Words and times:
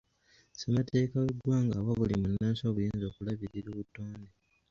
Ssemateeka 0.53 1.15
w’eggwanga 1.23 1.73
awa 1.81 1.91
buli 1.99 2.15
munnansi 2.21 2.61
obuyinza 2.69 3.03
okulabirira 3.07 3.67
obutonde. 3.71 4.29